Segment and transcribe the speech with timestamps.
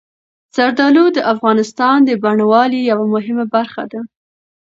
[0.55, 4.01] زردالو د افغانستان د بڼوالۍ یوه مهمه برخه ده.